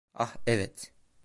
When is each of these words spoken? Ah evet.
Ah 0.13 0.33
evet. 0.47 0.93